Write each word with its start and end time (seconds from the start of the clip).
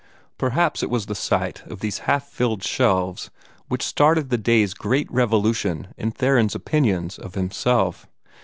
Perhaps 0.39 0.81
it 0.81 0.89
was 0.89 1.05
the 1.05 1.13
sight 1.13 1.61
of 1.67 1.79
these 1.79 1.99
half 2.09 2.27
filled 2.27 2.63
shelves 2.63 3.29
which 3.67 3.85
started 3.85 4.31
this 4.31 4.39
day's 4.41 4.73
great 4.73 5.05
revolution 5.11 5.89
in 5.95 6.09
Theron's 6.09 6.55
opinions 6.55 7.19
of 7.19 7.35
himself. 7.35 8.07